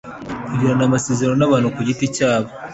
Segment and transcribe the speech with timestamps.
[0.47, 2.49] kugirana amasezerano n abantu ku giti cyabo